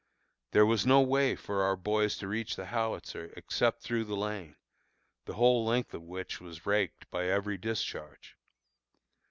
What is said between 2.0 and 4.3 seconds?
to reach the howitzer except through the